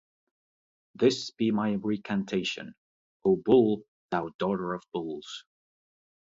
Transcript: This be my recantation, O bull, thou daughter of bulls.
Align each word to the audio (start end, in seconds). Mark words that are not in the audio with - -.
This 0.95 1.29
be 1.29 1.51
my 1.51 1.73
recantation, 1.75 2.73
O 3.23 3.35
bull, 3.35 3.83
thou 4.09 4.29
daughter 4.39 4.73
of 4.73 4.81
bulls. 4.91 5.45